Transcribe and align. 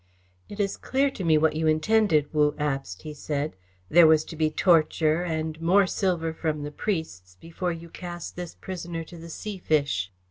"It 0.49 0.59
is 0.59 0.77
clear 0.77 1.11
to 1.11 1.23
me 1.23 1.37
what 1.37 1.55
you 1.55 1.67
intended, 1.67 2.33
Wu 2.33 2.53
Abst," 2.53 3.03
he 3.03 3.13
said. 3.13 3.55
"There 3.87 4.07
was 4.07 4.25
to 4.25 4.35
be 4.35 4.49
torture 4.49 5.21
and 5.21 5.61
more 5.61 5.85
silver 5.85 6.33
from 6.33 6.63
the 6.63 6.71
priests 6.71 7.37
before 7.39 7.71
you 7.71 7.87
cast 7.87 8.35
this 8.35 8.55
prisoner 8.55 9.03
to 9.03 9.17
the 9.19 9.29
sea 9.29 9.59
fish." 9.59 10.11